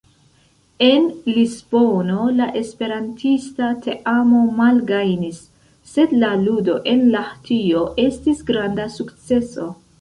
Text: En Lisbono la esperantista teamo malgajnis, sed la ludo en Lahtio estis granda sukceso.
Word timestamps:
En 0.85 1.03
Lisbono 1.33 2.23
la 2.37 2.47
esperantista 2.61 3.69
teamo 3.85 4.41
malgajnis, 4.63 5.45
sed 5.95 6.19
la 6.25 6.35
ludo 6.49 6.81
en 6.95 7.07
Lahtio 7.17 7.87
estis 8.11 8.45
granda 8.53 8.93
sukceso. 8.99 9.73